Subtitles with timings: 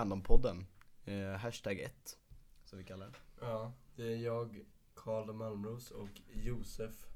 [0.00, 0.66] Randompodden.
[1.04, 2.18] Eh, hashtag 1,
[2.64, 3.14] som vi kallar den.
[3.40, 7.06] Ja, det är jag, Karl Malmros och Josef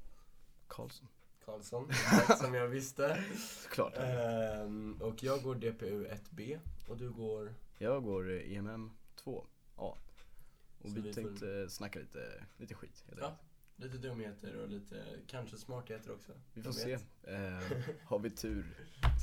[0.67, 1.07] Karlsson.
[1.45, 1.91] Karlsson,
[2.39, 3.23] som jag visste.
[3.63, 3.93] Såklart.
[3.97, 6.59] Ehm, och jag går DPU 1B
[6.89, 7.53] och du går...
[7.77, 8.91] Jag går eh, EMM
[9.23, 9.43] 2A.
[9.75, 9.97] Och
[10.81, 13.03] vi vi får- tänkte snacka lite, lite skit.
[13.07, 13.37] helt Ja,
[13.75, 16.31] lite dumheter och lite, kanske smartheter också.
[16.53, 16.93] Vi får se.
[17.23, 17.59] Eh,
[18.03, 18.65] har vi tur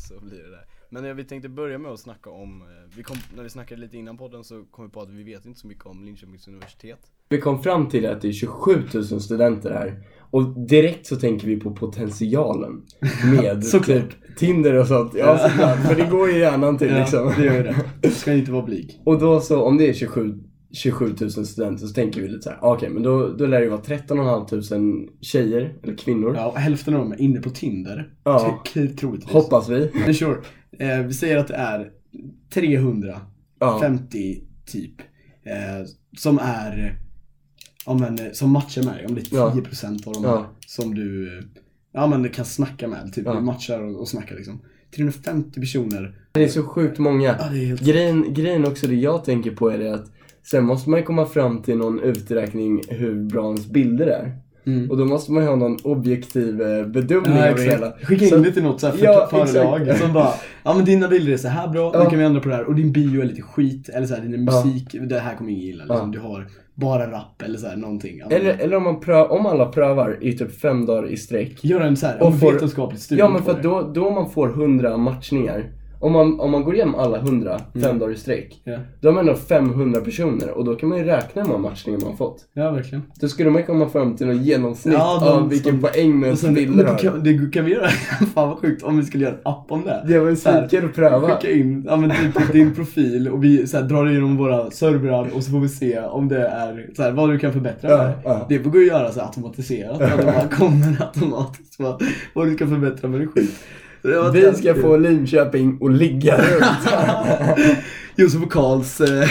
[0.08, 0.66] så blir det där.
[0.94, 3.96] Men vi tänkte börja med att snacka om, eh, vi kom, när vi snackade lite
[3.96, 6.98] innan podden så kom vi på att vi vet inte så mycket om Linköpings universitet.
[7.28, 10.04] Vi kom fram till att det är 27 000 studenter här.
[10.30, 12.82] Och direkt så tänker vi på potentialen
[13.24, 15.14] med typ Tinder och sånt.
[15.14, 17.32] Ja såklart, för det går ju hjärnan till liksom.
[17.36, 17.76] det gör ju det.
[18.00, 19.00] Du ska inte vara blyg.
[19.04, 20.38] Och då så, om det är 27,
[20.72, 23.64] 27 000 studenter så tänker vi lite så här, okej men då, då lär det
[23.64, 26.34] ju vara 13 500 tjejer, eller kvinnor.
[26.36, 28.12] Ja, och hälften av dem är inne på Tinder.
[28.24, 28.62] Ja.
[28.72, 29.32] Troligtvis.
[29.32, 29.90] Hoppas vi.
[29.94, 30.36] Men sure.
[30.78, 31.90] Eh, vi säger att det är
[32.54, 33.18] 350
[33.58, 33.80] Ja.
[34.66, 35.00] typ.
[35.44, 35.86] Eh,
[36.18, 36.98] som är,
[37.86, 39.06] ja men eh, som matchar med dig.
[39.06, 39.50] Om det är Ja.
[39.54, 40.46] 10% av dem Ja.
[40.66, 41.44] som du, eh,
[41.92, 43.12] ja men kan snacka med.
[43.14, 43.40] Typ Ja.
[43.40, 44.60] matchar och, och snackar liksom.
[44.96, 46.18] 350 personer.
[46.32, 47.36] Det är så sjukt många.
[47.38, 47.48] Ja.
[47.80, 50.12] Grejen, grejen också, det jag tänker på är det att
[50.50, 54.32] sen måste man ju komma fram till någon uträkning hur bra ens bilder är.
[54.66, 54.90] Mm.
[54.90, 57.92] Och då måste man ju ha någon objektiv eh, bedömning Ja, av det hela.
[58.02, 59.04] Skicka Så- in det till något så här för
[59.86, 60.28] Ja, som bara,
[60.64, 62.04] ja men dina bilder är så här bra, Ja.
[62.04, 62.64] nu kan vi ändra på det här.
[62.64, 64.64] Och din bio är lite skit, eller så här, din Ja.
[64.64, 65.84] musik, det här kommer ingen gilla.
[65.84, 66.12] Liksom.
[66.12, 66.20] Ja.
[66.20, 68.18] Du har bara rap eller så här, någonting.
[68.18, 71.64] Ja, Eller, eller om, man prö- om alla prövar i typ fem dagar i sträck.
[71.64, 74.10] Gör en så här, Och och får- vetenskaplig studie Ja men för att då, då
[74.10, 75.64] man får 100 matchningar.
[76.02, 77.98] Om man, om man går igenom alla 100 fem Mm.
[77.98, 78.60] dagar i sträck.
[78.64, 78.76] Ja.
[79.00, 81.98] Då har man ändå 500 personer och då kan man ju räkna hur många matchningar
[82.00, 82.44] man har fått.
[82.52, 83.02] ja, verkligen.
[83.20, 86.20] Då skulle man komma fram till något genomsnitt Ja, de av vilken som- poäng
[86.54, 86.98] bilder då har.
[86.98, 87.88] kan, det kan vi göra,
[88.34, 90.04] fan vad sjukt om vi skulle göra en app om det.
[90.08, 90.34] Det var här,
[90.68, 91.36] sviker att pröva.
[91.36, 95.30] Skicka in ja, men typ din profil och vi så här, drar igenom våra servrar
[95.36, 98.12] och så får vi se om det är så här, vad du kan förbättra Ja,
[98.24, 98.46] ja.
[98.48, 100.00] Det går att göra så automatiserat.
[100.00, 102.02] Att det bara kommer automatiskt vad,
[102.48, 103.50] du ska förbättra med din skit.
[104.32, 106.88] Vi ska få Linköping att ligga runt.
[108.16, 109.28] Josef och Karls eh,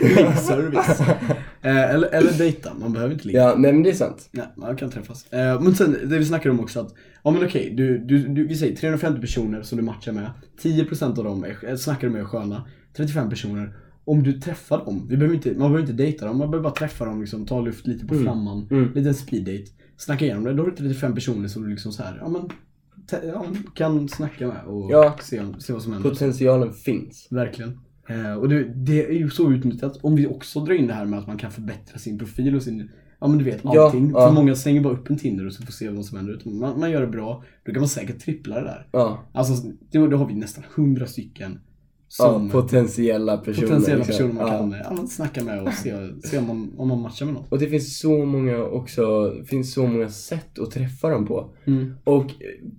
[0.00, 1.00] linkservice.
[1.62, 3.40] Eh, eller, eller dejta, man behöver inte ligga.
[3.40, 4.28] ja, nej men det är sant.
[4.32, 5.32] Nej, man kan träffas.
[5.32, 6.94] Eh, men sen, det vi snackar om också att,
[7.24, 10.30] ja men okej, du, du, du, vi säger 350 personer som du matchar med.
[10.62, 12.64] 10% av dem är, eh, snackar du med är sköna.
[12.96, 13.76] 35 personer.
[14.04, 16.74] Om du träffar dem, vi behöver inte, man behöver inte dejta dem, man behöver bara
[16.74, 18.24] träffa dem, liksom, ta luft lite på Mm.
[18.24, 18.68] flamman.
[18.70, 18.92] Mm.
[18.94, 19.70] Lite speed date.
[19.96, 22.42] Snacka igenom det, då har du 35 personer som du liksom så här, ja men,
[23.12, 25.16] ja, kan snacka med och Ja.
[25.22, 26.10] se, se vad som händer.
[26.10, 27.28] Potentialen finns.
[27.30, 27.78] Verkligen.
[28.08, 29.96] Eh, och det, det är ju så utnyttjat.
[30.02, 32.62] Om vi också drar in det här med att man kan förbättra sin profil och
[32.62, 32.90] sin,
[33.20, 34.10] ja men du vet Ja, allting.
[34.14, 34.26] ja.
[34.28, 36.40] För många slänger bara upp en Tinder och så får se vad som händer.
[36.44, 38.86] Man, man gör det bra, då kan man säkert trippla det där.
[38.92, 41.58] Ja, Alltså då, då har vi nästan hundra stycken
[42.18, 43.66] ja som potentiella personer.
[43.68, 44.28] potentiella liksom.
[44.28, 44.84] personer man ja.
[44.88, 45.94] kan ja, snacka med och se,
[46.24, 47.44] se om, man, om man matchar med någon.
[47.48, 51.50] Och det finns så många också, finns så många sätt att träffa dem på.
[51.64, 51.94] Mm.
[52.04, 52.26] Och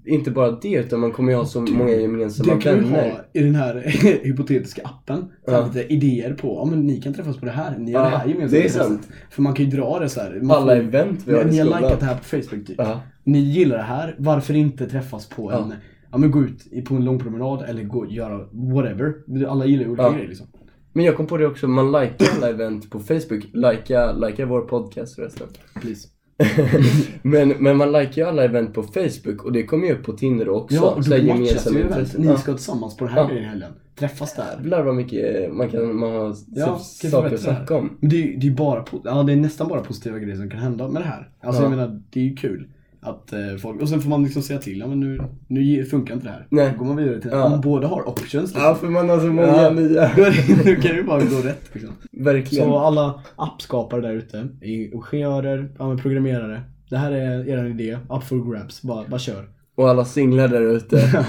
[0.06, 3.12] inte bara det, utan man kommer ju ha så många gemensamma Det kan vänner.
[3.12, 3.76] ha i den här
[4.24, 5.26] hypotetiska appen.
[5.48, 5.66] Ja.
[5.66, 8.18] Lite idéer på, ja men ni kan träffas på det här, ni gör Ja, det
[8.18, 8.52] här gemensamt.
[8.52, 9.08] det är sant.
[9.30, 10.40] För man kan ju dra det så här.
[10.44, 12.76] man Alla får- event vi har Ni, ni har likat det här på Facebook typ.
[12.78, 13.02] Ja.
[13.24, 15.74] Ni gillar det här, varför inte träffas på en,
[16.12, 16.18] Ja.
[16.18, 19.14] men gå ut på en lång promenad eller gå göra whatever.
[19.48, 20.12] Alla gillar ju olika Ja.
[20.12, 20.48] grejer liksom.
[20.94, 23.44] Men jag kom på det också, man likar alla event på Facebook.
[23.54, 25.48] Lika, lika vår podcast förresten.
[25.82, 26.08] Please.
[27.22, 30.14] men, men man likar ju alla event på Facebook och det kommer ju upp på
[30.14, 30.76] Tinder också.
[30.76, 32.18] Ja, och då matchas ju event.
[32.18, 33.28] Ni ska tillsammans på den här Ja.
[33.28, 33.72] grejen i helgen.
[34.00, 34.46] Träffas där.
[34.58, 37.98] Jävlar vad mycket man kan man har Ja, saker att snacka om.
[38.00, 40.88] Men det är ju bara, ja det är nästan bara positiva grejer som kan hända
[40.88, 41.30] med det här.
[41.44, 41.70] Alltså Ja.
[41.70, 42.68] jag menar, det är ju kul.
[43.10, 46.14] Att eh, folk, och sen får man liksom säga till, ja men nu, nu funkar
[46.14, 46.48] inte det här.
[46.50, 46.72] Nej.
[46.72, 47.44] Då går man vidare till, Ja.
[47.54, 48.62] om båda har options liksom.
[48.62, 49.70] Ja, för man har så många Ja.
[49.70, 50.12] nya.
[50.58, 51.94] Då kan det ju bara gå rätt liksom.
[52.12, 52.66] Verkligen.
[52.66, 56.62] Så alla appskapare där ute, ingenjörer, ja, programmerare.
[56.90, 58.82] Det här är er idé, up for grabs.
[58.82, 59.50] Bara, bara kör.
[59.76, 60.98] Och alla singlar där ute.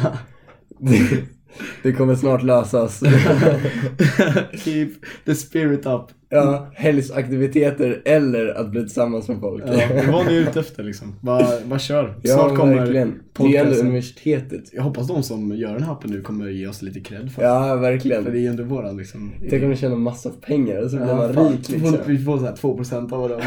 [0.79, 1.01] det,
[1.83, 3.01] det kommer snart lösas.
[4.65, 4.89] Keep
[5.25, 6.03] the spirit up.
[6.31, 9.65] Ja, helgsaktiviteter eller att bli tillsammans med folk.
[9.67, 11.15] Ja, det var ni ute efter liksom.
[11.21, 12.15] Bara, bara kör.
[12.23, 13.09] Ja, Snart kommer verkligen.
[13.39, 13.87] Det är podcasten.
[13.87, 14.65] universitetet.
[14.73, 17.43] Jag hoppas de som gör den här appen nu kommer ge oss lite cred för
[17.43, 18.25] Ja, För verkligen.
[18.25, 19.33] det är ju ändå våran liksom.
[19.51, 21.93] Tänk om du tjänar massa pengar och så blir Ja, man fan, rik vi liksom.
[21.99, 23.41] får, vi får såhär 2% av dem.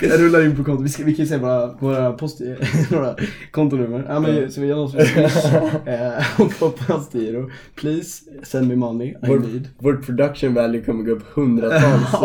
[0.00, 0.84] Jag rullar in på kontot.
[0.84, 2.40] Vi, ska, vi kan ju säga våra, våra, post,
[2.90, 3.14] våra
[3.50, 4.04] kontonummer.
[4.08, 4.94] Ja, men, så vi gör något
[5.86, 7.50] eh, och på postgiro.
[7.74, 9.08] Please send me money.
[9.08, 9.68] I Vår, need.
[9.78, 12.20] vårt production value kommer gå upp hundratals Ja,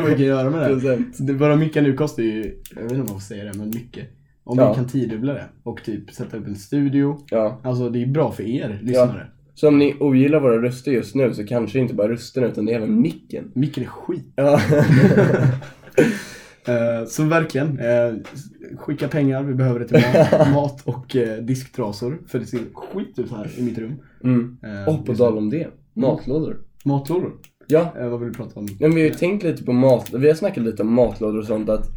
[0.00, 1.02] vad vi kan göra med det?
[1.18, 3.68] det våra mickar nu kostar ju, jag vet inte om man får säga det, men
[3.68, 4.06] mycket.
[4.44, 4.68] Om Ja.
[4.70, 7.18] vi kan tiodubbla det och typ sätta upp en studio.
[7.30, 9.26] Ja, Alltså det är bra för er lyssnare.
[9.54, 12.72] Så om ni ogillar våra röster just nu så kanske inte bara rösterna utan det
[12.72, 13.50] är även micken.
[13.54, 14.32] Micken är skit.
[14.36, 14.60] Ja.
[16.66, 18.14] Eh, så verkligen, eh,
[18.76, 22.18] skicka pengar, vi behöver det till mat, mat och eh, disktrasor.
[22.26, 23.94] För det ser skit ut här i mitt rum.
[24.24, 24.58] mm.
[24.88, 26.56] Och på tal om det, matlådor.
[26.84, 27.32] Matlådor.
[27.68, 28.68] Ja, Eh, vad vill du prata om?
[28.80, 31.46] men vi har ju tänkt lite på mat, vi har snackat lite om matlådor och
[31.46, 31.90] sånt att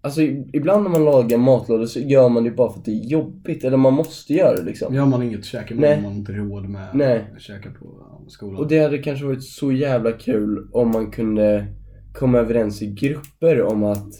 [0.00, 0.22] Alltså
[0.52, 3.64] ibland när man lagar matlådor så gör man det bara för att det är jobbigt,
[3.64, 4.94] eller man måste göra det liksom.
[4.94, 5.96] Gör man inget käkar Nej.
[5.96, 7.30] om man inte råd med Nej.
[7.36, 8.56] att käka på ja, skolan.
[8.60, 11.66] Och det hade kanske varit så jävla kul om man kunde
[12.14, 14.14] komma överens i grupper om att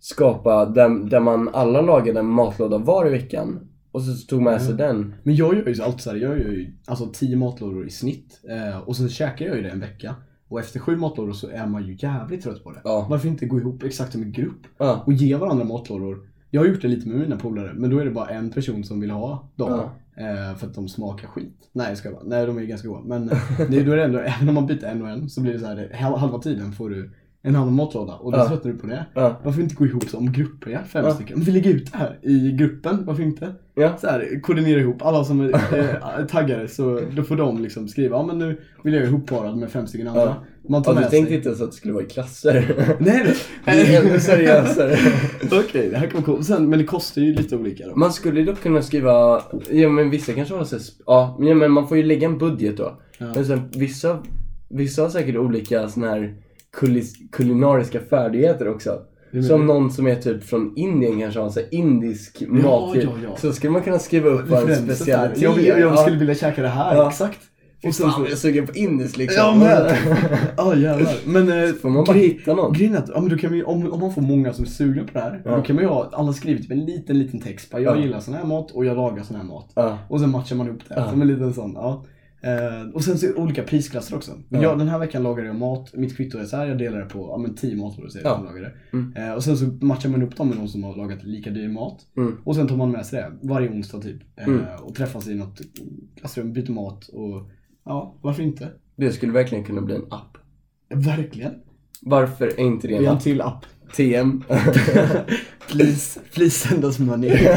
[0.00, 3.68] skapa, där, där man alla lagade en matlåda var i veckan.
[3.94, 5.14] Och så tog med sig den.
[5.22, 8.40] Men jag gör ju alltid så här, jag gör ju alltså 10 matlådor i snitt.
[8.48, 10.14] Eh, och sen käkar jag ju det en vecka.
[10.48, 12.80] Och efter sju matlådor så är man ju jävligt trött på det.
[12.84, 13.06] Ja.
[13.10, 15.02] Varför inte gå ihop exakt som en grupp Ja.
[15.06, 16.28] och ge varandra matlådor?
[16.50, 18.84] Jag har gjort det lite med mina polare, men då är det bara en person
[18.84, 19.70] som vill ha dem.
[20.16, 20.22] Ja.
[20.22, 21.70] Eh, för att de smakar skit.
[21.72, 22.22] Nej jag ska bara.
[22.24, 23.02] Nej de är ganska goda.
[23.04, 23.38] Men eh,
[23.70, 25.58] det, då är det ändå, även om man byter en och en så blir det
[25.58, 27.10] så här, halva tiden får du
[27.46, 28.48] en annan matlåda och då Ja.
[28.48, 29.06] tröttnar du på det.
[29.14, 29.40] Ja.
[29.44, 30.78] Varför inte gå ihop som grupper, ja?
[30.88, 31.14] fem Ja.
[31.14, 31.40] stycken?
[31.40, 33.54] Vi lägger ut det här i gruppen, varför inte?
[33.74, 33.96] Ja.
[34.00, 35.48] Så här, koordinera ihop, alla som är
[36.20, 39.70] eh, taggade så då får de liksom skriva, ja men nu vill jag ihopparad med
[39.70, 40.22] fem stycken andra.
[40.22, 40.44] Ja.
[40.68, 41.36] Man tar Ja, du tänkte sig.
[41.36, 42.74] inte ens att det skulle vara i klasser.
[42.98, 44.96] Nej Det är ännu seriösare.
[45.52, 46.46] Okej, det här kan vara coolt.
[46.46, 47.96] Sen, men det kostar ju lite olika då.
[47.96, 50.76] Man skulle dock kunna skriva, ja men vissa kanske har så
[51.06, 52.98] ja, men- man får ju lägga en budget då.
[53.18, 53.26] Ja.
[53.34, 54.18] Men sen vissa,
[54.68, 56.34] vissa har säkert olika såna här
[57.32, 58.98] kulinariska färdigheter också.
[59.48, 62.96] Som någon som är typ från Indien kanske har så indisk Ja, mat.
[62.96, 63.36] ja, ja.
[63.36, 65.32] Så skulle man kunna skriva upp vad en där.
[65.36, 65.96] Jag, vill- jag, Ja.
[65.96, 67.08] skulle vilja käka det här, Ja.
[67.08, 67.38] exakt.
[67.86, 69.44] Och sen, fan, jag är sugen på indiskt liksom.
[69.46, 69.96] Jag med!
[70.56, 71.12] Ja jävlar.
[71.26, 72.72] Men eh, Får man bara hitta någon.
[72.72, 75.02] Grejen att, ja, men då kan vi, om, om man får många som är sugna
[75.02, 75.56] på det här, Ja.
[75.56, 77.70] då kan man ju ha, alla skrivit typ en liten, liten text.
[77.70, 78.00] Bara, jag Ja.
[78.00, 79.72] gillar sån här mat och jag lagar sån här mat.
[79.74, 79.98] Ja.
[80.08, 81.10] Och sen matchar man upp det Ja.
[81.10, 81.72] som en liten sån.
[81.74, 82.04] Ja.
[82.44, 84.32] Eh, och sen så olika prisklasser också.
[84.48, 84.62] Ja.
[84.62, 87.04] Jag, den här veckan lagade jag mat, mitt kvitto är så här, jag delar det
[87.04, 88.36] på ja, men 10 matlådor säger jag Ja.
[88.36, 88.72] som lagade.
[88.92, 89.12] Mm.
[89.16, 91.68] Eh, och sen så matchar man upp dem med någon som har lagat lika dyr
[91.68, 92.00] mat.
[92.16, 92.36] Mm.
[92.44, 94.22] Och sen tar man med sig det varje onsdag typ.
[94.36, 94.60] Eh, Mm.
[94.82, 95.60] Och träffas i något
[96.20, 97.50] klassrum, byter mat och
[97.84, 98.68] ja, varför inte?
[98.96, 100.38] Det skulle verkligen kunna bli en app.
[100.94, 101.52] Verkligen.
[102.02, 103.64] Varför är inte det Vi en har en till app.
[103.96, 104.42] TM.
[105.70, 107.30] Please, please send us money.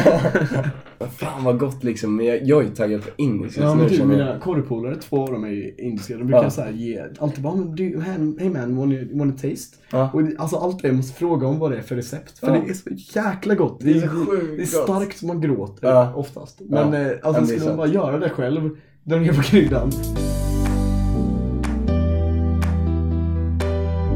[0.99, 2.15] Fan vad gott liksom.
[2.15, 3.57] Men jag, jag är taggad på indisk.
[3.57, 6.17] Ja men jag- mina korrepolare, två av dem är ju indiska.
[6.17, 6.49] De brukar Ja.
[6.49, 8.01] så här ge, alltid bara men du,
[8.39, 9.77] hey man, wanna, wanna taste?
[9.91, 10.09] Ja.
[10.13, 12.39] Och det- alltså allt det, jag måste fråga om vad det är för recept.
[12.39, 12.53] För Ja.
[12.53, 13.79] det är så jäkla gott.
[13.81, 14.67] Det är så sjukt det är gott.
[14.67, 16.13] starkt som man gråter Ja.
[16.15, 16.61] oftast.
[16.69, 16.99] Men Ja.
[16.99, 18.69] eh, Ja, alltså men det är skulle man bara göra det själv,
[19.03, 19.89] dra ner på kryddan.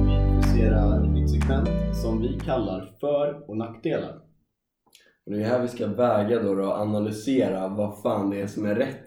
[0.05, 1.69] Vi introducerar ett segment
[2.01, 4.13] som vi kallar för och nackdelar.
[5.25, 8.65] Och det är här vi ska väga då, och analysera vad fan det är som
[8.65, 9.05] är rätt.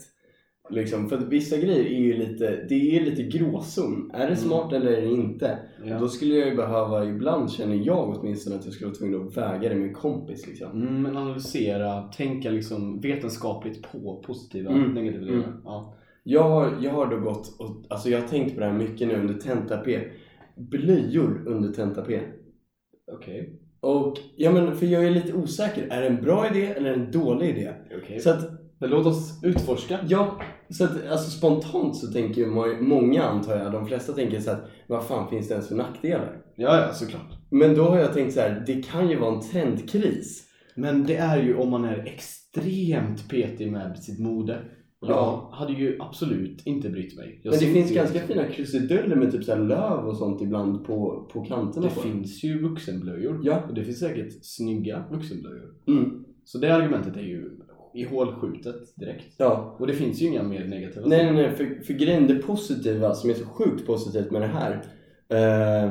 [0.70, 4.10] Liksom, för att vissa grejer är ju lite, det är ju lite gråzon.
[4.14, 5.58] Är det smart eller är det inte?
[5.84, 5.94] Ja.
[5.94, 9.26] Och Då skulle jag ju behöva, ibland känner jag åtminstone att jag skulle vara tvungen
[9.28, 10.82] att väga det med en kompis liksom.
[10.82, 14.94] Mm, men analysera, tänka liksom vetenskapligt på positiva Mm.
[14.94, 15.36] negativa Mm.
[15.40, 15.60] delar.
[15.64, 15.96] Ja.
[16.22, 19.08] Jag har, jag har då gått och, alltså jag har tänkt på det här mycket
[19.08, 20.00] nu under tenta-P.
[20.56, 22.20] Blöjor under tenta-P.
[23.12, 23.60] Okej.
[23.84, 25.86] Och, ja men för jag är lite osäker.
[25.90, 27.72] Är det en bra idé eller en dålig idé?
[28.02, 28.20] Okej.
[28.20, 28.50] Så att
[28.80, 29.98] Men låt oss utforska.
[30.08, 34.40] Ja, så att alltså spontant så tänker ju må- många antar jag, de flesta tänker
[34.40, 36.36] så att vad fan finns det ens för nackdelar?
[36.56, 37.32] Ja, ja, såklart.
[37.50, 40.44] Men då har jag tänkt så här, det kan ju vara en trendkris.
[40.76, 44.58] Men det är ju om man är extremt petig med sitt mode.
[45.08, 45.50] Jag Ja.
[45.52, 47.40] hade ju absolut inte brytt mig.
[47.42, 50.84] Jag Men det finns inte- ganska fina krusiduller med typ så löv och sånt ibland
[50.86, 53.40] på, på kanterna Det på finns ju vuxenblöjor.
[53.42, 53.62] Ja.
[53.68, 55.74] Och det finns säkert snygga vuxenblöjor.
[55.88, 56.24] Mm.
[56.44, 57.50] Så det argumentet är ju
[57.94, 59.34] i hålskjutet direkt.
[59.36, 59.76] Ja.
[59.78, 61.50] Och det finns ju inga mer negativa Nej, nej, nej.
[61.50, 64.72] För, för grejen, det positiva som är så sjukt positivt med det här
[65.28, 65.90] eh,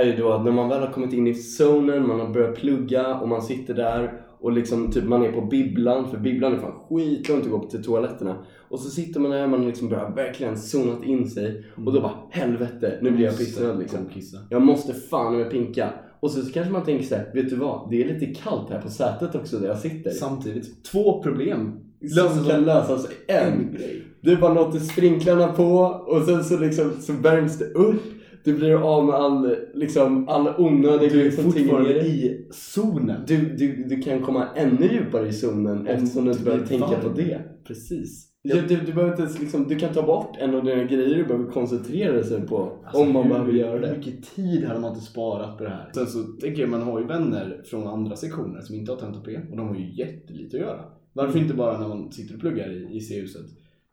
[0.00, 2.56] är ju då att när man väl har kommit in i zonen, man har börjat
[2.56, 6.58] plugga och man sitter där och liksom typ man är på bibblan, för bibblan är
[6.58, 8.36] fan skitlångt att gå till toaletterna.
[8.68, 12.00] Och så sitter man där, man har liksom börjar verkligen zonat in sig och då
[12.00, 14.40] bara helvete, nu blir jag pissnödig liksom.
[14.50, 15.90] Jag måste fan med pinka.
[16.20, 17.90] Och så, kanske man tänker så här, vet du vad?
[17.90, 20.10] Det är lite kallt här på sätet också där jag sitter.
[20.10, 21.72] Samtidigt, två problem.
[22.14, 23.72] Som kan lösas en.
[23.72, 24.02] grej.
[24.20, 25.72] Du bara låter sprinklarna på
[26.06, 28.02] och sen så liksom så värms det upp.
[28.46, 33.20] Du blir av med all, liksom, all onödig Du är liksom, fortfarande i zonen.
[33.26, 36.92] du, du, du kan komma ännu djupare i zonen eftersom du inte behöver tänka på
[37.08, 37.16] varmt.
[37.16, 37.40] det.
[37.66, 38.32] Precis.
[38.42, 41.14] Ja, du, du, behöver inte ens, liksom, du kan ta bort en av dina grejer
[41.16, 43.96] du behöver koncentrera dig på Alltså, om man hur- behöver göra Hur det.
[43.96, 45.90] mycket tid hade man inte sparat på det här?
[45.94, 49.20] Sen så tänker jag, man har ju vänner från andra sektioner som inte har tenta
[49.20, 50.80] P och de har ju jättelite att göra.
[51.12, 53.46] Varför inte bara när man sitter och pluggar i, i C-huset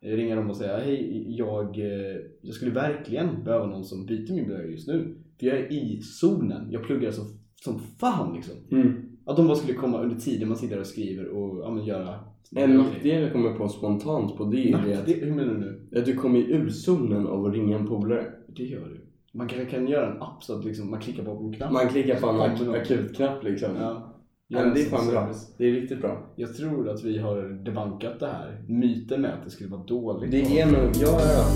[0.04, 4.46] ringa dem och säga hej, jag, eh, jag skulle verkligen behöva någon som byter min
[4.46, 5.16] blöja just nu.
[5.40, 8.56] För jag är i zonen, jag pluggar som, som fan liksom.
[8.72, 8.94] Mm.
[9.26, 12.20] Att de bara skulle komma under tiden man sitter och skriver och ja, men göra
[12.56, 15.08] En nackdel jag kommer på spontant på det är att?
[15.08, 15.54] Hur menar
[15.92, 18.26] du att du kommer ju ur zonen av att ringa en polare.
[18.48, 19.06] Det gör du.
[19.38, 21.72] Man kanske kan göra en app så att liksom, man klickar på en knapp.
[21.72, 23.76] Man klickar på en akutknapp liksom.
[23.76, 24.13] Ja.
[24.48, 25.34] Ja, men det är fan bra.
[25.58, 26.34] Det är riktigt bra.
[26.36, 28.64] Jag tror att vi har debankat det här.
[28.68, 30.32] Myten med att det skulle vara dåligt.
[30.32, 31.48] Det är nog, ja, ja.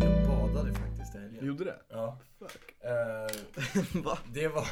[0.00, 1.46] Jag badade faktiskt i helgen.
[1.46, 1.76] Gjorde det?
[1.88, 2.18] Ja.
[2.38, 2.74] Fuck.
[2.80, 4.18] Eh, Va?
[4.34, 4.66] det, var,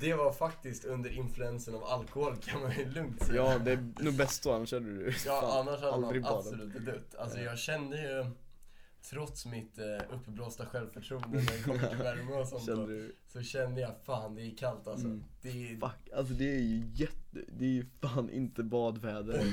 [0.00, 3.36] det var faktiskt under influensen av alkohol kan man ju lugnt säga.
[3.36, 7.14] Ja, det är nog bäst då, annars hade du Ja, annars hade man absolut dött.
[7.18, 8.26] Alltså jag kände ju,
[9.02, 13.42] trots mitt eh, uppblåsta självförtroende när det kommer till värme och sånt, Kände då, så
[13.42, 15.06] kände jag fan det är kallt alltså.
[15.06, 15.24] Mm.
[15.42, 15.76] Det är...
[15.80, 19.44] Fuck, alltså det är ju jätte, det är ju fan inte badväder.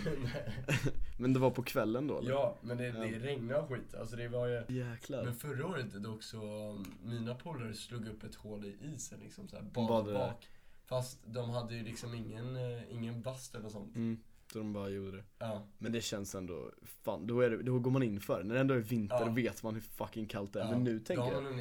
[1.20, 2.32] Men det var på kvällen då eller?
[2.32, 3.20] ja, men det, det Ja.
[3.26, 3.96] regnade och skit.
[3.96, 4.64] Alltså det var ju...
[4.68, 5.24] Jäklar.
[5.24, 6.40] Men förra året dock så,
[7.04, 10.48] mina polare slog upp ett hål i isen liksom såhär, bak, bak.
[10.86, 13.96] Fast de hade ju liksom ingen, eh, ingen bastu eller sånt.
[13.96, 14.20] Mm,
[14.58, 15.24] så de bara gjorde det.
[15.40, 15.64] Ja.
[15.78, 16.72] Men det känns ändå,
[17.04, 18.48] fan, då, är det, då går man in för det.
[18.48, 19.30] När det ändå är vinter Ja.
[19.32, 20.66] vet man hur fucking kallt det är.
[20.66, 20.72] ja.
[20.72, 21.60] Men nu tänker jag,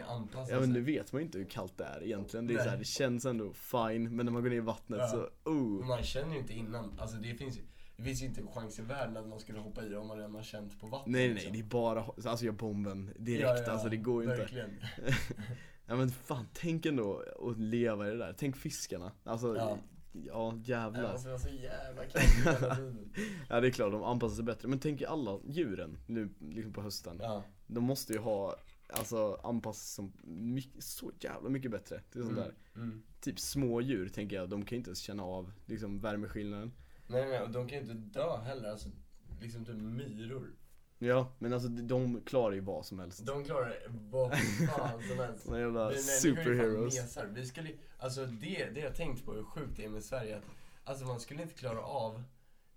[0.51, 2.47] ja men nu vet man ju inte hur kallt det är egentligen.
[2.47, 4.99] Det är så här, det känns ändå fine, men när man går ner i vattnet
[5.01, 5.09] Ja.
[5.09, 5.87] så, oh.
[5.87, 7.63] Man känner ju inte innan, alltså det finns ju
[7.97, 10.17] det finns ju inte en chans i världen att man skulle hoppa i om man
[10.17, 11.53] redan har känt på vattnet Nej nej liksom.
[11.53, 14.41] det är bara, alltså jag bomben direkt, Ja, ja, alltså det går ju inte.
[14.43, 14.71] verkligen.
[15.89, 18.35] Ja men fan, tänk ändå att leva i det där.
[18.39, 19.13] Tänk fiskarna.
[19.25, 19.79] Alltså, ja,
[20.25, 20.55] Ja.
[20.65, 21.03] jävlar.
[21.03, 22.61] Det måste vara så jävla kallt.
[23.49, 24.69] Ja det är klart, de anpassar sig bättre.
[24.69, 27.19] Men tänk alla djuren nu liksom på hösten.
[27.23, 27.45] Ja.
[27.67, 28.57] De måste ju ha,
[28.89, 30.13] alltså anpassat sig som
[30.55, 32.55] mycket, så jävla mycket bättre till sånt där.
[32.75, 33.03] Mm.
[33.21, 36.73] Typ små djur tänker jag, de kan ju inte ens känna av liksom värmeskillnaden.
[37.07, 38.89] Nej nej, och de kan ju inte dö heller, alltså
[39.41, 40.55] liksom typ myror.
[40.99, 43.27] Ja, men alltså de klarar ju vad som helst.
[43.27, 44.31] De klarar vad
[44.77, 45.45] fan som helst.
[45.45, 47.19] Såna jävla superheroes.
[47.35, 50.45] Vi skulle, alltså det, det jag tänkt på hur sjukt det är med Sverige, att
[50.85, 52.23] alltså man skulle inte klara av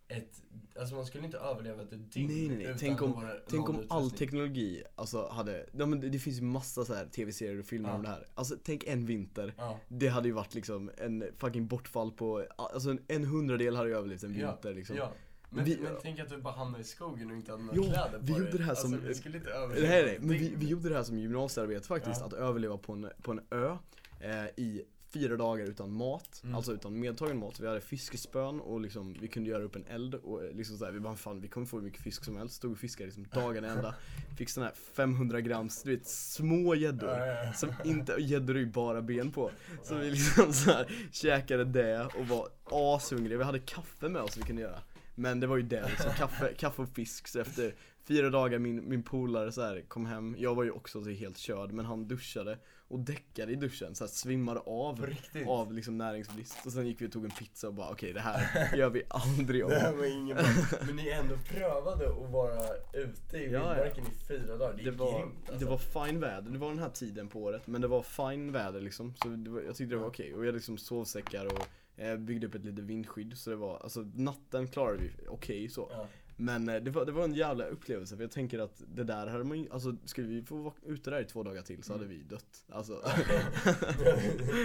[0.08, 0.42] ett,
[0.80, 3.70] alltså man skulle inte överleva ett dygn Nej nej nej, utan tänk om, några- tänk
[3.70, 7.60] om all teknologi alltså hade, ja, men det, det finns ju massa så här tv-serier
[7.60, 7.96] och filmer Ja.
[7.96, 8.28] om det här.
[8.34, 9.54] Alltså tänk en vinter.
[9.58, 9.80] Ja.
[9.88, 13.96] Det hade ju varit liksom en fucking bortfall på, alltså en, en hundradel hade ju
[13.96, 14.96] överlevt en Ja, vinter liksom.
[14.96, 15.12] Ja.
[15.50, 17.84] Men, Vi- men tänk att du bara hamnar i skogen och inte hade några Jo,
[17.84, 20.30] kläder på vi gjorde det här som- Alltså, vi skulle inte överleva Nej nej, men
[20.30, 22.26] vi, vi gjorde det här som gymnasiearbete faktiskt, Ja.
[22.28, 23.78] att överleva på en, på en ö
[24.20, 26.56] eh, i fyra dagar utan mat, Mm.
[26.56, 27.60] alltså utan medtagen mat.
[27.60, 30.92] Vi hade fiskespön och liksom, vi kunde göra upp en eld och eh, liksom såhär,
[30.92, 32.56] vi bara fan vi kommer få hur mycket fisk som helst.
[32.56, 33.96] Stod och fiskade liksom dagarna ända.
[34.38, 37.10] Fick såna här 500 grams, du vet små gäddor.
[37.10, 37.54] Ja, ja, ja.
[37.54, 39.52] Som inte, gäddor är ju bara ben på.
[39.84, 43.38] Så vi liksom så här käkade det och var ashungriga.
[43.38, 44.80] Vi hade kaffe med oss vi kunde göra.
[45.20, 47.28] Men det var ju det liksom, kaffe, kaffe och fisk.
[47.28, 47.76] Så efter
[48.08, 51.38] fyra dagar min, min polare så här kom hem, jag var ju också så helt
[51.38, 52.58] körd men han duschade
[52.88, 55.48] och däckade i duschen så här svimmade av riktigt?
[55.48, 56.66] av liksom näringsbrist.
[56.66, 59.04] Och sen gick vi och tog en pizza och bara okej det här gör vi
[59.08, 59.70] aldrig om.
[59.70, 60.38] Det här var ingen
[60.86, 63.74] Men ni ändå prövade att vara ute i Ja, ja.
[63.74, 64.74] vildmarken i fyra dagar.
[64.74, 65.66] Det är Det var, grymt alltså.
[65.66, 68.52] det var fine väder, det var den här tiden på året men det var fine
[68.52, 71.68] väder liksom Så var, jag tyckte det var okej och vi hade liksom sovsäckar och
[72.00, 75.88] Eh, byggde upp ett litet vindskydd så det var, alltså natten klarade vi okej så
[75.92, 76.08] Ja.
[76.42, 79.28] Men eh, det var, det var en jävla upplevelse för jag tänker att det där
[79.28, 81.94] hade man ju, alltså skulle vi få vara ute där i två dagar till så
[81.94, 82.94] hade vi dött Alltså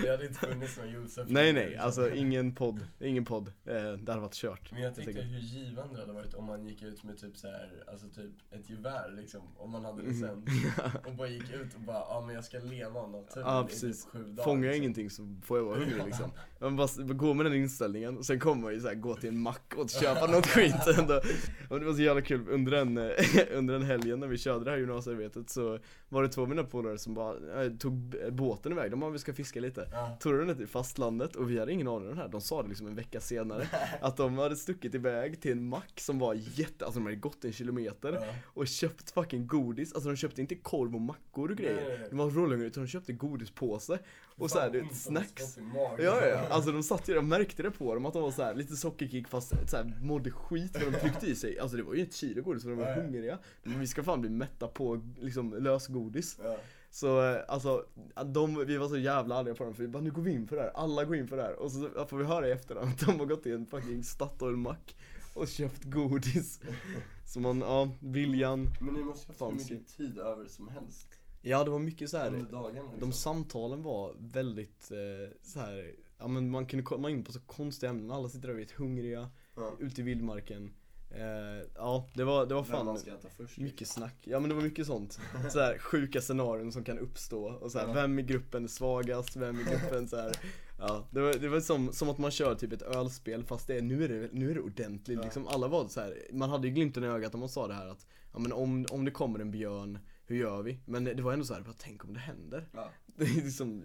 [0.02, 1.28] det hade inte funnits någon Josef.
[1.28, 5.22] Nej nej, alltså ingen podd, ingen podd, eh, det hade varit kört Men jag tänkte
[5.22, 8.32] hur givande det hade varit om man gick ut med typ så här, alltså typ
[8.50, 10.10] ett gevär liksom, om man hade Mhm.
[10.12, 10.44] licens.
[11.06, 13.74] Och bara gick ut och bara, ja men jag ska leva av naturen Ja i
[13.80, 14.44] typ sju dagar.
[14.44, 14.82] fångar jag liksom.
[14.82, 18.26] ingenting så får jag vara hungrig liksom Man bara s- gå med den inställningen och
[18.26, 21.20] sen kommer man ju så här, gå till en mack och köpa något skit ändå.
[21.68, 22.98] Och det var så jävla kul, under den,
[23.58, 25.78] under den helgen när vi körde det här gymnasiearbetet så
[26.08, 29.18] var det två av mina polare som bara eh, tog båten iväg, de bara vi
[29.18, 30.16] ska fiska lite Ja.
[30.20, 32.68] Tog den till fastlandet och vi hade ingen aning om det här, de sa det
[32.68, 33.68] liksom en vecka senare
[34.00, 37.44] Att de hade stuckit iväg till en mack som var jätte, alltså de hade gått
[37.44, 38.34] en kilometer Ja.
[38.44, 42.06] och köpt fucking godis, alltså de köpte inte korv och mackor och grejer Nej.
[42.10, 43.98] De var rålungar utan de köpte godispåse
[44.36, 45.58] och så här, du vet, snacks.
[45.74, 48.30] Ja, ja, ja, alltså de satt ju, jag märkte det på dem att de var
[48.30, 51.76] så här, lite sockerkick fast så här, mådde skit för de tryckte i sig Alltså
[51.76, 53.02] det var ju ett kilo godis för de var Ja, ja.
[53.02, 56.56] hungriga Men vi ska fan bli mätta på liksom lösgodis Ja.
[56.90, 57.84] Så eh, alltså,
[58.26, 60.46] de, vi var så jävla arga på dem för vi bara nu går vi in
[60.48, 62.50] för det här, alla går in för det här Och så får vi höra i
[62.50, 64.96] efterhand att de har gått till en fucking Statoil-mack
[65.34, 66.60] och köpt godis
[67.26, 69.74] Så man, ja, viljan Men ni måste ju ha hur Fanns ju.
[69.74, 71.08] mycket tid över som helst
[71.42, 73.00] Ja det var mycket så här dagarna liksom.
[73.00, 77.40] De samtalen var väldigt eh, så här, ja men man kunde komma in på så
[77.40, 79.72] konstiga ämnen, alla sitter där och är hungriga, Ja.
[79.78, 80.70] ute i vildmarken.
[81.16, 83.58] Eh, ja, det var, det var fan man ska äta först.
[83.58, 84.16] mycket snack.
[84.24, 85.20] Ja men det var mycket sånt.
[85.50, 87.92] Så här, sjuka scenarion som kan uppstå och så här, Ja.
[87.92, 90.32] vem i gruppen är svagast, vem i gruppen så här.
[90.78, 93.76] Ja, det var, det var som, som att man kör typ ett ölspel fast det
[93.78, 95.24] är, nu är det, nu är det ordentligt Ja.
[95.24, 95.46] liksom.
[95.46, 97.86] Alla var så här, man hade ju glimten i ögat om man sa det här
[97.86, 100.78] att Ja men om, om det kommer en björn, hur gör vi?
[100.86, 102.68] Men det var ändå så här, bara, tänk om det händer.
[102.72, 102.88] Ja.
[103.16, 103.82] Det är liksom,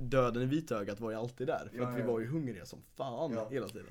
[0.00, 3.38] döden i vitögat var ju alltid där, för att vi var ju hungriga som fan
[3.50, 3.86] hela tiden.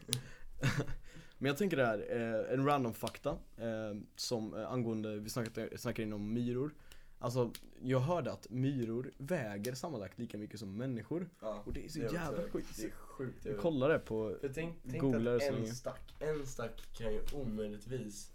[1.41, 5.77] Men jag tänker det här, eh, en random fakta eh, som eh, angående, vi snackade,
[5.77, 6.73] snackade inom myror.
[7.19, 11.29] Alltså, jag hörde att myror väger sammanlagt lika mycket som människor.
[11.41, 11.63] Ja.
[11.65, 12.77] Och det är så Det jävla sjukt.
[12.77, 13.45] Det är sjukt.
[13.45, 18.31] Jag kollade på, För tänk, tänk Googlar att en stack, en stack kan ju omöjligtvis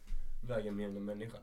[0.48, 1.38] väga mer än en människa.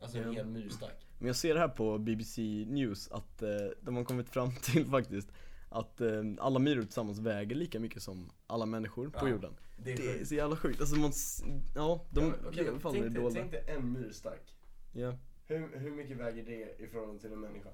[0.00, 1.06] Alltså en hel myrstack.
[1.18, 3.48] men jag ser här på BBC News att eh,
[3.80, 5.32] de har kommit fram till faktiskt
[5.72, 9.54] att eh, alla myror tillsammans väger lika mycket som alla människor på Ja, jorden.
[9.76, 10.28] Det är Det är sjukt.
[10.28, 11.42] så jävla sjukt, alltså man, s-
[11.74, 13.40] ja, de Ja, okej, lever fan tänk, det dig, dolda.
[13.40, 14.56] tänk dig en myrstack.
[14.92, 15.18] Ja.
[15.46, 17.68] Hur, hur mycket väger det i förhållande till en människa?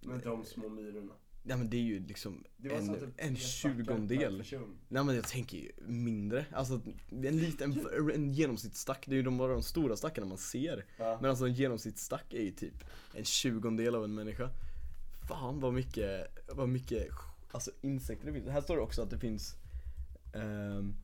[0.00, 1.12] Med de små myrorna.
[1.42, 4.38] ja men det är ju liksom Det var en, typ en tre stackar per tjugondel.
[4.38, 4.78] person.
[4.88, 9.38] Nej men jag tänker ju mindre, alltså en liten, en genomsnittsstack, det är ju de,
[9.38, 10.84] bara de stora stackarna man ser.
[10.98, 11.18] Ja.
[11.20, 14.50] Men alltså en genomsnittsstack är ju typ en tjugondel av en människa.
[15.28, 17.08] Fan vad mycket, vad mycket,
[17.50, 18.48] alltså insekter det finns.
[18.48, 19.56] Här står det också att det finns
[20.34, 20.96] um,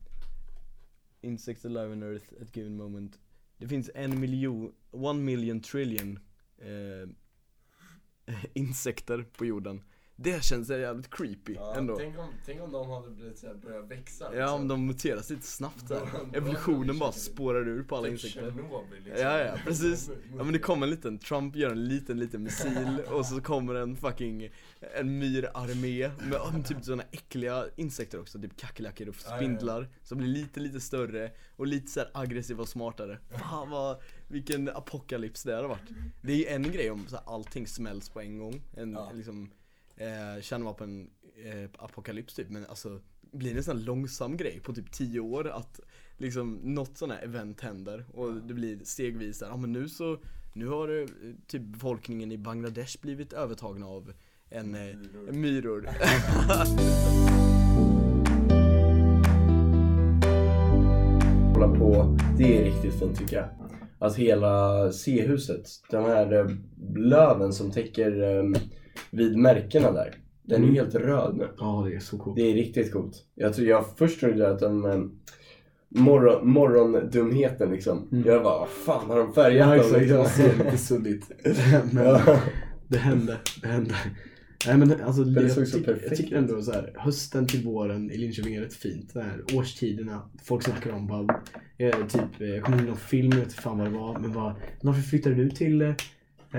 [1.21, 3.19] Insects alive on earth at given moment.
[3.57, 6.19] Det finns en miljon, one million trillion
[6.65, 7.09] uh,
[8.53, 9.83] insekter på jorden.
[10.23, 11.95] Det känns jävligt creepy Ja, ändå.
[11.97, 14.61] Tänk, om, tänk om de hade blivit såhär, börjat växa Ja liksom.
[14.61, 16.01] om de muteras lite snabbt där.
[16.33, 18.41] Evolutionen bara spårar ur på alla Typ insekter.
[18.41, 19.25] Tjernobyl liksom.
[19.25, 20.09] Ja ja, precis.
[20.37, 23.75] Ja men det kommer en liten, Trump gör en liten liten missil och så kommer
[23.75, 24.49] en fucking
[24.93, 29.37] En myrarmé med ja, typ sådana äckliga insekter också, typ kackerlackor och Ja, ja, ja.
[29.37, 33.17] spindlar Som blir lite lite större och lite så här aggressiva och smartare
[33.49, 35.89] Fan vad, vilken apokalyps det hade varit
[36.21, 39.11] Det är ju en grej om så här, allting smälls på en gång, en Ja.
[39.13, 39.49] liksom
[40.01, 41.09] eh, kärnvapen
[41.45, 45.19] eh, apokalyps typ men alltså blir det en sån här långsam grej på typ 10
[45.19, 45.79] år att
[46.17, 50.17] liksom något sån här event händer och det blir stegvis där, ja men nu så
[50.53, 51.07] nu har eh,
[51.47, 54.13] typ befolkningen i Bangladesh blivit övertagna av
[54.49, 54.95] en eh,
[55.31, 55.89] Myror.
[61.81, 63.49] på, det är riktigt fint tycker jag.
[64.01, 66.47] Att hela C-huset, den här eh,
[66.95, 68.43] löven som täcker eh,
[69.11, 70.15] vid märkena där.
[70.43, 70.75] Den är Mm.
[70.75, 71.47] helt röd nu.
[71.59, 72.35] Ja, det är så coolt.
[72.35, 73.15] Det är riktigt coolt.
[73.35, 74.99] Jag, tror, jag först trodde att de eh,
[75.89, 78.07] morgon, morgondumheten liksom.
[78.11, 78.27] Mm.
[78.27, 80.17] Jag bara, vad fan har de färgat Ja dem liksom?
[80.17, 81.31] det ser lite suddigt.
[81.91, 82.39] Men Ja.
[82.87, 83.95] det hände, det hände.
[84.67, 87.63] Nej men alltså, det jag, såg så perfekt jag tycker ändå så här, hösten till
[87.63, 89.15] våren i Linköping är rätt fint.
[89.15, 91.41] Här, årstiderna, folk snackar om bara,
[91.77, 94.19] eh, typ, eh, jag kommer ihåg någon film, jag vet inte fan vad det var,
[94.19, 95.95] men bara, varför flyttade du till eh,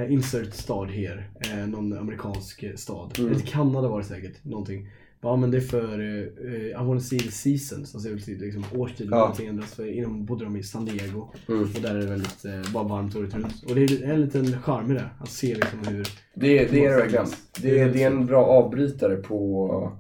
[0.08, 1.30] insert stad här?
[1.40, 3.18] Eh, någon amerikansk eh, stad.
[3.18, 3.30] Mm.
[3.30, 4.88] Eller till Kanada var det säkert, någonting.
[5.24, 9.20] Ja men det är för, eh, I wanna see the seasons, alltså liksom årstiderna, Ja.
[9.20, 9.74] någonting ändras.
[9.74, 11.28] För innan bodde de i San Diego.
[11.48, 11.62] Mm.
[11.62, 13.64] Och där är det väldigt eh, bara varmt året runt.
[13.68, 15.10] Och det är en liten charm i det.
[15.20, 16.02] Att se liksom hur...
[16.34, 17.26] Det, det är det verkligen.
[17.62, 19.92] Det, är- det är en bra avbrytare på,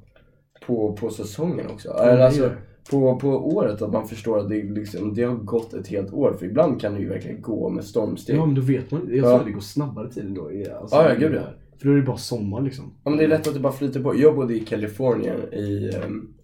[0.66, 1.90] på, på säsongen också.
[1.90, 2.50] är alltså,
[2.90, 6.36] på, på året, att man förstår att det, liksom, det har gått ett helt år.
[6.38, 8.36] För ibland kan det ju verkligen gå med stormsteg.
[8.36, 9.00] Ja men då vet man.
[9.08, 9.22] Jag Ja.
[9.22, 10.42] tror att det går snabbare tiden då.
[10.80, 11.42] Alltså, Ja, ja, gud, ja.
[11.78, 12.94] För då är det bara sommar liksom.
[13.04, 14.16] Ja men det är lätt att det bara flyter på.
[14.16, 16.34] Jag bodde i Kalifornien i ehm,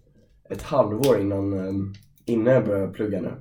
[0.49, 1.93] ett halvår innan, ehm,
[2.25, 3.31] innan jag började plugga nu.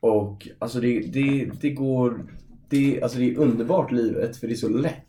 [0.00, 2.32] Och alltså det, det, det går,
[2.68, 5.06] det, alltså det är underbart livet för det är så lätt.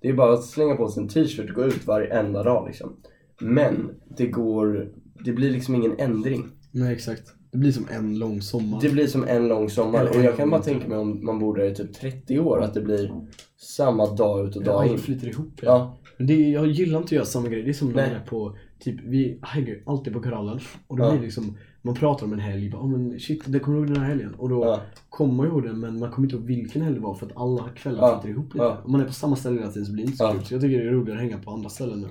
[0.00, 2.96] Det är bara att slänga på sig en t-shirt och gå ut varenda dag liksom.
[3.40, 4.88] Men det går,
[5.24, 6.48] det blir liksom ingen ändring.
[6.70, 7.34] Nej exakt.
[7.54, 8.80] Det blir som en lång sommar.
[8.80, 11.56] Det blir som en lång sommar och jag kan bara tänka mig om man bor
[11.56, 13.12] där i typ 30 år att det blir
[13.56, 14.92] samma dag ut och Ja, dag in.
[14.92, 15.52] allt flyter ihop.
[15.62, 15.68] Ja.
[15.68, 17.62] Ja, Men det, jag gillar inte att göra samma grej.
[17.62, 20.60] Det är som när man är på, typ vi hänger alltid på Korallen.
[20.86, 21.10] Och då Ja.
[21.10, 22.70] blir det liksom, man pratar om en helg.
[22.70, 24.34] Bara, oh, men shit, det kommer ihåg den här helgen?
[24.38, 27.00] Och då ja, kommer man ihåg den men man kommer inte ihåg vilken helg det
[27.00, 28.20] var för att alla kvällar Ja.
[28.22, 28.64] flyter ihop lite.
[28.64, 28.78] Ja.
[28.84, 30.32] Om man är på samma ställe hela tiden så blir det inte så Ja.
[30.32, 30.44] kul.
[30.44, 32.08] Så jag tycker det är roligare att hänga på andra ställen nu.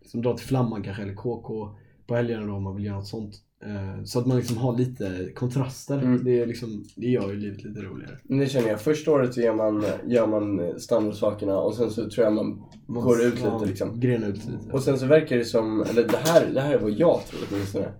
[0.00, 1.68] Liksom dra till Flamman kanske eller KK
[2.06, 3.34] på helgerna då om man vill göra något sånt.
[3.64, 5.98] Eh, Så att man liksom har lite kontraster.
[5.98, 6.24] Mm.
[6.24, 8.18] Det, är liksom, det gör ju livet lite roligare.
[8.24, 8.80] Men det känner jag.
[8.80, 13.22] Första året gör man, gör man standardsakerna och sen så tror jag man Man går
[13.22, 14.00] ut lite liksom.
[14.00, 14.72] Grenar ut lite.
[14.72, 17.40] Och sen så verkar det som, eller det här, det här är vad jag tror
[17.50, 17.92] åtminstone.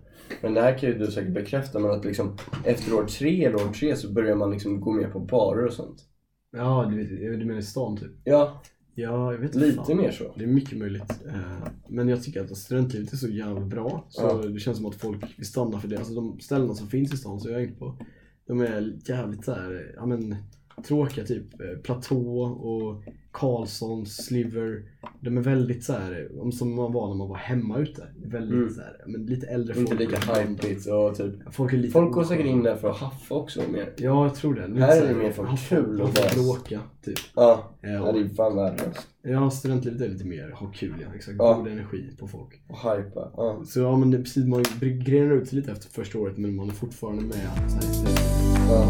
[0.42, 3.56] Men det här kan ju du säkert bekräfta, men att liksom efter år tre eller
[3.56, 5.98] år tre så börjar man liksom gå med på barer och sånt.
[6.56, 8.12] Ja, du, du menar i stan typ?
[8.24, 8.62] Ja,
[8.94, 9.96] Ja, jag vet inte Lite fan.
[9.96, 10.32] mer så.
[10.36, 11.20] Det är mycket möjligt.
[11.28, 14.04] Eh, Men jag tycker att studentlivet är så jävla bra.
[14.08, 14.48] Så Ja.
[14.48, 15.96] det känns som att folk vill stanna för det.
[15.98, 17.96] Alltså de ställena som finns i stan så jag är inte på.
[18.46, 20.36] De är jävligt såhär, ja men
[20.88, 21.60] tråkiga typ.
[21.60, 24.82] Eh, Platå och Karlsson, Sliver.
[25.24, 28.02] De är väldigt såhär, som man var när man var hemma ute.
[28.24, 28.70] Väldigt Mm.
[28.70, 30.00] så här, men lite äldre Inte folk.
[30.00, 31.34] lika hypeigt och typ.
[31.54, 33.92] Folk är lite Folk går säkert in där för att haffa också mer.
[33.96, 34.66] Ja, jag tror det.
[34.68, 37.18] Lite Här är så det mer för ha- kul och bara- bråka, typ.
[37.34, 39.06] Ja, Eh, ja och- det är fan värdelöst.
[39.22, 41.14] Ja, studentlivet är lite mer ha kul, ja.
[41.16, 41.36] Exakt.
[41.38, 41.54] Ja.
[41.54, 42.60] God energi på folk.
[42.68, 43.30] Och hypa.
[43.36, 43.62] Ja.
[43.66, 44.64] Så ja, men det precis, man
[45.04, 47.70] grenar ut sig lite efter första året men man är fortfarande med.
[47.70, 48.06] Så här, så
[48.68, 48.86] Ja.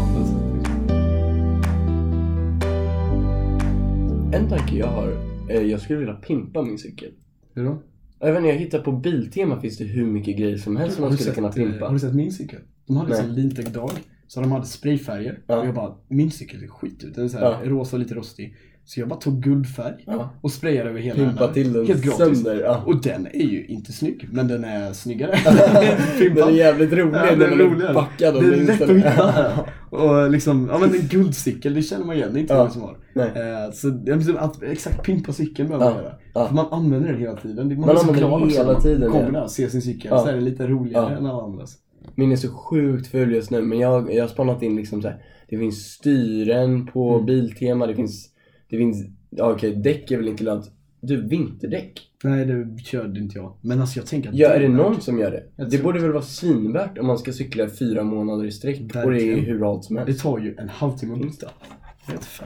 [4.33, 5.13] En tanke jag har,
[5.53, 7.11] jag skulle vilja pimpa min cykel.
[7.53, 7.81] Hur då?
[8.19, 11.01] Jag vet inte, jag hittar på Biltema finns det hur mycket grejer som helst som
[11.03, 11.85] man skulle sett, kunna eh, pimpa.
[11.85, 12.59] har du sett min cykel?
[12.87, 13.91] De hade en lintec-dag,
[14.27, 15.39] så de hade sprayfärger.
[15.47, 15.59] Ja.
[15.59, 17.15] Och jag bara, min cykel är skit ut.
[17.15, 17.69] Den är så här Ja.
[17.69, 18.55] rosa och lite rostig.
[18.87, 20.29] Så jag bara tog guldfärg Ja.
[20.41, 22.17] och sprayade över hela Pimpa till den Helt gratis.
[22.43, 22.61] sönder.
[22.63, 22.83] Ja.
[22.85, 25.31] Och den är ju inte snygg, men den är snyggare.
[26.35, 27.93] den är jävligt rolig Ja, den är roligare.
[27.93, 29.51] backad Det är lätt att den- hitta.
[29.89, 32.29] Och liksom, ja men en guldcykel, det känner man igen.
[32.33, 32.57] Det är inte Ja.
[32.59, 32.97] många som har.
[33.13, 33.27] Nej.
[33.27, 36.13] Eh, så menar, att exakt pimpa cykeln behöver man göra.
[36.33, 36.47] Ja.
[36.47, 37.67] För man använder den hela tiden.
[37.67, 39.31] Man, Man är så använder glad den också hela när man tiden, Kommer ja.
[39.31, 40.19] där och ser sin cykel, Ja.
[40.19, 41.17] så är det lite roligare Ja.
[41.17, 41.73] än alla andras.
[42.15, 45.07] Min är så sjukt ful just nu men jag, jag har spannat in liksom så
[45.07, 45.17] här.
[45.49, 47.25] Det finns styren på Mm.
[47.25, 48.29] Biltema, det finns,
[48.69, 50.71] det finns, ja okej däck är väl inte lönt.
[51.01, 52.01] Du, vinterdäck?
[52.23, 53.53] Nej, det körde inte jag.
[53.61, 55.43] Men alltså jag tänker att Ja, är det någon som gör det?
[55.55, 58.79] Jag Det tror- borde väl vara svinvärt om man ska cykla fyra månader i sträck
[58.81, 59.39] och det är Verkligen.
[59.39, 60.21] hur halt som Det helst.
[60.21, 61.47] tar ju en halvtimme att byta.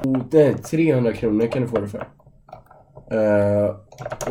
[0.04, 2.08] Och det är 300 kronor kan du få det för.
[3.12, 3.76] Eh,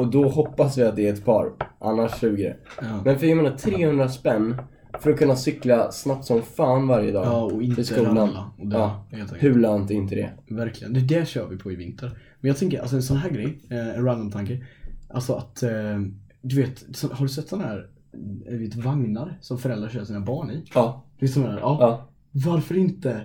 [0.01, 2.57] och då hoppas vi att det är ett par, annars suger det.
[2.81, 3.01] Ja.
[3.05, 4.57] Men för jag menar 300 spänn
[5.01, 7.27] för att kunna cykla snabbt som fan varje dag.
[7.27, 8.17] ja, och inte till skolan.
[8.17, 8.51] ramla.
[8.59, 9.05] Och det, Ja.
[9.39, 10.31] Hur lönt är inte det?
[10.55, 10.93] Verkligen.
[10.93, 12.11] Det där kör vi på i vinter.
[12.41, 14.67] Men jag tänker, alltså en sån här grej, eh, en random tanke.
[15.09, 15.71] Alltså att, eh,
[16.43, 17.87] du vet, så, har du sett såna här
[18.47, 20.65] eh, vet, vagnar som föräldrar kör sina barn i?
[20.75, 21.05] Ja.
[21.19, 21.77] Det är såna här, ja.
[21.81, 22.09] Ja.
[22.31, 23.23] Varför inte?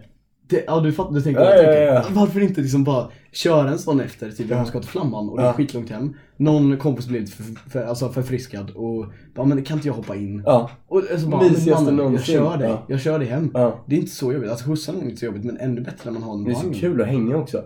[0.47, 2.03] Det, ja du fattar, du tänker Ja, ja, ja, ja.
[2.11, 4.57] Varför inte liksom bara köra en sån efter, typ Ja.
[4.57, 5.53] jag ska till Flamman och det är Ja.
[5.53, 6.13] skitlångt hem.
[6.37, 10.43] Någon kompis lite för, för, alltså förfriskad och bara, men kan inte jag hoppa in?
[10.45, 10.69] Ja.
[10.87, 12.85] Och alltså bara, Mysigaste men mannen, jag kör dig, Ja.
[12.87, 13.49] jag kör dig hem.
[13.87, 16.19] Det är inte så jobbigt, alltså skjutsa är inte så jobbigt men ännu bättre när
[16.19, 16.73] man har en Det är så vagn.
[16.73, 17.61] kul att hänga också.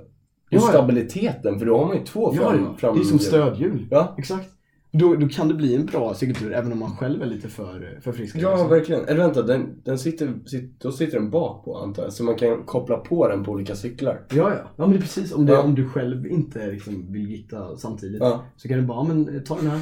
[0.56, 2.78] Och stabiliteten, för då har man ju två fram, ja.
[2.78, 3.88] fram det är som stödhjul.
[3.92, 4.16] Ja.
[4.18, 4.50] Exakt.
[4.91, 8.00] Då, då kan det bli en bra cykeltur även om man själv är lite för
[8.02, 8.41] förfriskad.
[8.41, 8.69] Ja, liksom.
[8.69, 9.06] verkligen.
[9.06, 12.13] Eller vänta, den, den sitter, sit, då sitter den bak på antar jag.
[12.13, 14.21] Så man kan koppla på den på olika cyklar.
[14.30, 14.56] Ja, ja.
[14.56, 15.32] Ja, men det är precis.
[15.34, 15.62] Om, det, Ja.
[15.62, 18.43] om du själv inte liksom, vill gitta samtidigt Ja.
[18.58, 19.80] så kan du bara, "Ja, men ta den här.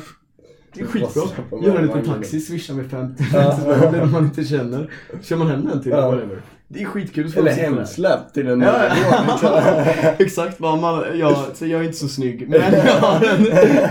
[0.74, 1.10] Det är skitbra.
[1.10, 4.06] släppa med Gör en liten taxi, swisha med 50 Ja.
[4.12, 4.92] man inte känner.
[5.22, 6.12] Kör man hem den till Ja.
[6.12, 6.42] whatever.
[6.68, 7.32] Det är skitkul.
[7.32, 8.74] så Eller hemsläpp till en Ja,
[9.30, 9.50] liksom.
[9.54, 9.86] ja.
[10.20, 13.46] Exakt, bara man, ja, så jag är inte så snygg men jag har en,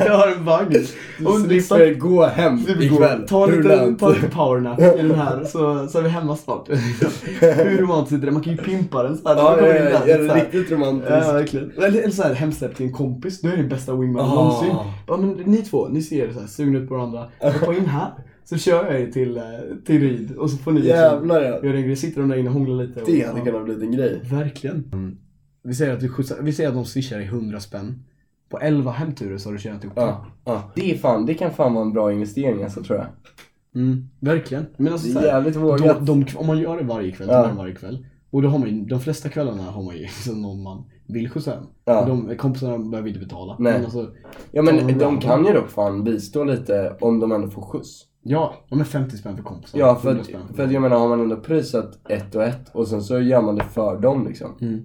[0.07, 0.77] jag har en vagn.
[1.19, 3.27] Du Och slipper gå hem ikväll.
[3.29, 6.69] Ta lite, ta lite powernap i den här så, så är vi hemma snart.
[7.41, 8.33] Hur romantiskt är det?
[8.33, 9.37] Man kan ju pimpa den såhär.
[9.37, 11.11] Ja, ja, där, ja, så det är riktigt romantiskt.
[11.27, 11.73] Ja, verkligen.
[11.77, 14.35] Eller, eller såhär hemsläpp till en kompis, då är det bästa wingman Ah.
[14.35, 14.75] någonsin.
[15.09, 17.25] Ja men ni två, ni ser så här, sugna ut på varandra.
[17.41, 18.11] Hoppa in här.
[18.45, 19.43] Så kör jag er till, eh,
[19.85, 21.65] till Ryd och så får ni liksom Jävlar ja.
[21.65, 21.97] göra en grej.
[21.97, 23.01] Sitter de där inne och hånglar lite.
[23.01, 23.45] Och, Det hade ja.
[23.45, 24.21] kunnat bli en grej.
[24.31, 24.91] Verkligen.
[24.93, 25.17] Mm.
[25.63, 28.05] Vi säger att vi, skjutsar, vi säger att de swishar i 100 spänn.
[28.49, 29.95] På 11 hemturer så har du tjänat ihop.
[29.97, 30.63] Ja, ja.
[30.75, 33.07] Det, är fan, det kan fan vara en bra investering alltså, tror jag.
[33.83, 34.67] Mm, verkligen.
[34.77, 36.07] Men alltså, Det så är jävligt de, vågat.
[36.07, 37.49] de, om man gör det varje kväll, Ja.
[37.49, 37.55] ja.
[37.57, 38.07] varje kväll.
[38.31, 41.31] Och då har man ju, de flesta kvällarna har man ju liksom någon man vill
[41.31, 41.65] skjutsa hem.
[41.85, 42.01] Ja.
[42.01, 43.57] Och de kompisarna behöver inte betala.
[43.59, 43.73] Nej.
[43.73, 44.11] Men alltså,
[44.53, 45.21] Ja men en de random.
[45.21, 48.07] kan ju dock fan bistå lite om de ändå får skjuts.
[48.25, 49.79] Ja, de är 50 spänn för kompisar.
[49.79, 52.69] Ja för 100 att, för att jag menar har man ändå prisat ett och ett
[52.73, 54.51] och sen så gör man det för dem liksom.
[54.61, 54.85] mm.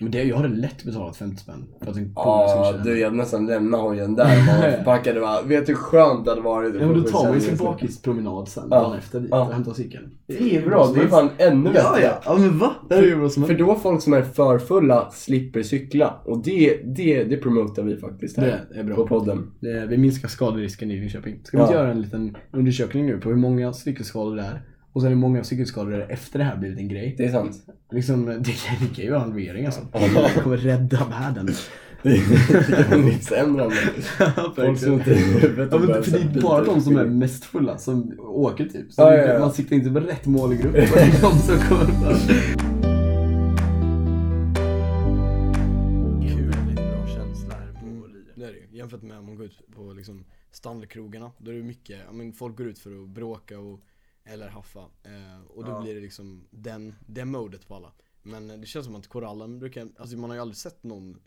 [0.00, 3.16] Men det, jag hade lätt betalat 50 spänn för att en Ja du jag hade
[3.16, 6.40] nästan lämna hojen där man var förpackad och bara, vet du hur skönt det hade
[6.42, 6.74] varit?
[6.74, 8.76] Ja men då tar man ju sin bakispromenad sen, Ja.
[8.80, 9.46] dagen efter dit Ja.
[9.46, 10.10] och hämtar cykeln.
[10.26, 11.80] Det är bra, det är fan ännu bättre.
[11.82, 12.20] Ja, ja.
[12.24, 12.72] Ja men va?
[12.88, 16.14] Det är bra som För då folk som är för fulla slipper cykla.
[16.24, 18.96] Och det, det, det promotar vi faktiskt här Det är bra.
[18.96, 19.50] på podden.
[19.60, 21.40] Det, vi minskar skaderisken i Linköping.
[21.44, 21.66] Ska vi Ja.
[21.66, 24.62] inte göra en liten undersökning nu på hur många cykelskador det är?
[24.92, 27.14] Och sen hur många cykelskador är efter det här blivit en grej.
[27.18, 27.66] Det är sant.
[27.90, 28.38] Liksom, det,
[28.80, 29.80] det kan ju vara en halvering alltså.
[29.92, 31.46] Det kommer rädda världen.
[31.46, 31.52] Det
[32.68, 33.76] det kan bli livsändrande.
[34.56, 38.14] Folk som inte Ja, men, för det är bara de som är mest fulla som
[38.20, 38.92] åker typ.
[38.92, 39.38] Så Ja, det- ja, ja.
[39.40, 40.72] man siktar inte på rätt målgrupp.
[40.74, 42.72] Det är de som kommer är.
[48.70, 51.30] Jämfört med om man går ut på liksom standardkrogarna.
[51.38, 53.80] Då är det mycket, ja men folk går ut för att bråka och
[54.24, 54.80] eller haffa.
[55.02, 55.80] Eh, och då ja.
[55.80, 57.92] blir det liksom den, det modet på alla.
[58.22, 61.20] Men det känns som att korallen brukar, alltså man har ju aldrig sett någon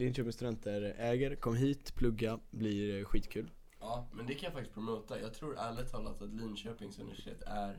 [0.00, 3.50] Linköpings studenter äger, kom hit, plugga, blir skitkul.
[3.90, 5.20] Ja, men det kan jag faktiskt promota.
[5.20, 7.76] Jag tror ärligt talat att Linköpings universitet är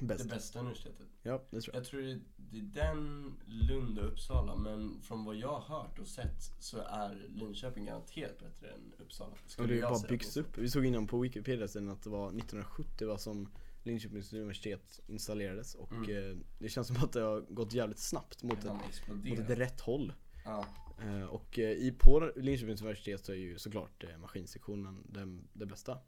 [0.00, 0.22] Bäst.
[0.24, 1.06] det bästa universitetet.
[1.22, 1.80] Ja, det tror jag.
[1.80, 2.00] Jag tror
[2.36, 6.78] det är den, Lund och Uppsala, men från vad jag har hört och sett så
[6.78, 9.32] är Linköping garanterat bättre än Uppsala.
[9.44, 10.58] Och Skulle det har bara byggts upp.
[10.58, 13.48] Vi såg innan på Wikipedia sen att det var 1970 var som
[13.82, 16.30] Linköpings universitet installerades och Mm.
[16.30, 19.80] eh, det känns som att det har gått jävligt snabbt mot, ett, mot ett rätt
[19.80, 20.12] håll.
[20.44, 20.66] Ja.
[21.06, 25.66] Eh, och eh, i, på Linköpings universitet så är ju såklart eh, maskinsektionen den, det
[25.66, 25.98] bästa.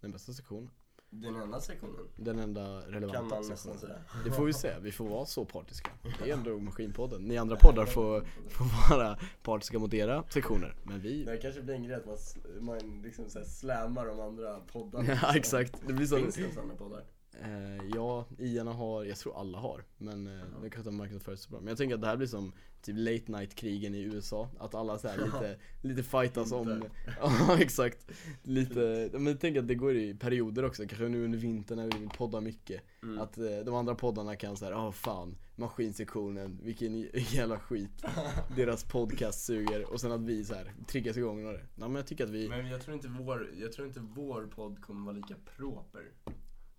[0.00, 0.70] Den bästa sektionen.
[1.14, 3.78] Den enda sektionen, Den enda relevanta sektionen.
[3.78, 3.98] säga.
[4.24, 5.90] Det får vi se, vi får vara så partiska.
[6.24, 7.22] Det är ändå Maskinpodden.
[7.22, 10.76] Ni andra poddar får, får vara partiska mot era sektioner.
[10.84, 11.24] Men vi...
[11.24, 12.16] Det kanske blir en grej att man,
[12.60, 15.04] man liksom slammar de andra poddarna.
[15.22, 16.16] Ja exakt, det blir så.
[16.16, 17.04] Finns det ens andra poddar?
[17.40, 19.84] Eh, ja, IAna har, jag tror alla har.
[19.98, 21.60] Men eh, det kanske inte marknadsförs så bra.
[21.60, 24.48] Men jag tänker att det här blir som typ late night krigen i USA.
[24.58, 26.84] Att alla så här lite, lite fightas om,
[27.20, 28.10] ja exakt.
[28.42, 30.82] Lite, men jag tänker att det går i perioder också.
[30.86, 32.82] Kanske nu under vintern när vi vill podda mycket.
[33.02, 33.18] Mm.
[33.18, 38.04] Att eh, de andra poddarna kan säga, åh fan, maskinsektionen, vilken jävla skit.
[38.56, 39.92] Deras podcast suger.
[39.92, 41.66] Och sen att vi så här triggas igång av det.
[41.76, 44.46] Ja, men jag tycker att vi, Men jag tror inte vår, jag tror inte vår
[44.46, 46.02] podd kommer vara lika proper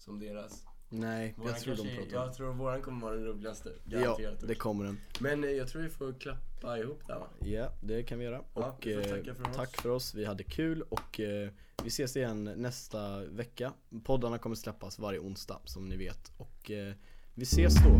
[0.03, 0.65] som deras.
[0.89, 2.25] nej, Våran jag tror de kanske, pratar.
[2.25, 3.71] jag tror våran kommer vara den roligaste.
[3.85, 4.97] Ja, det kommer den.
[5.19, 7.27] Men eh, jag tror vi får klappa ihop där va?
[7.39, 8.41] Ja, det kan vi göra.
[8.53, 9.55] Ja, och vi eh, tacka för oss.
[9.55, 10.13] tack för oss.
[10.15, 11.49] Vi hade kul och eh,
[11.83, 13.73] vi ses igen nästa vecka.
[14.03, 16.31] Poddarna kommer släppas varje onsdag som ni vet.
[16.37, 16.93] Och eh,
[17.33, 17.99] vi ses då.